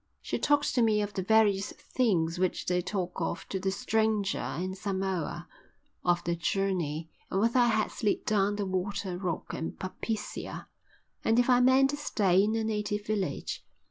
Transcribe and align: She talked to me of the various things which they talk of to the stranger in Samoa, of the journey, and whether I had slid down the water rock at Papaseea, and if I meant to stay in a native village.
She 0.19 0.39
talked 0.39 0.73
to 0.73 0.81
me 0.81 0.99
of 1.03 1.13
the 1.13 1.21
various 1.21 1.73
things 1.73 2.39
which 2.39 2.65
they 2.65 2.81
talk 2.81 3.21
of 3.21 3.47
to 3.49 3.59
the 3.59 3.69
stranger 3.69 4.43
in 4.59 4.73
Samoa, 4.73 5.47
of 6.03 6.23
the 6.23 6.35
journey, 6.35 7.11
and 7.29 7.39
whether 7.39 7.59
I 7.59 7.67
had 7.67 7.91
slid 7.91 8.25
down 8.25 8.55
the 8.55 8.65
water 8.65 9.19
rock 9.19 9.53
at 9.53 9.77
Papaseea, 9.77 10.65
and 11.23 11.37
if 11.37 11.51
I 11.51 11.59
meant 11.59 11.91
to 11.91 11.97
stay 11.97 12.41
in 12.43 12.55
a 12.55 12.63
native 12.63 13.05
village. 13.05 13.63